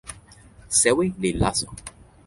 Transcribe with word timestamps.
sewi 0.79 1.05
li 1.21 1.31
laso. 1.41 1.67